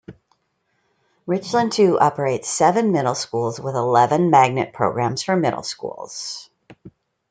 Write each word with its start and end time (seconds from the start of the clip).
Richland 1.27 1.73
Two 1.73 1.99
operates 1.99 2.49
seven 2.49 2.91
middle 2.91 3.13
schools, 3.13 3.59
with 3.59 3.75
eleven 3.75 4.31
magnet 4.31 4.73
programs 4.73 5.21
for 5.21 5.35
middle 5.35 5.61
schools. 5.61 6.49